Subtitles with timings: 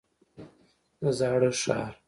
[1.01, 1.91] د زاړه ښار.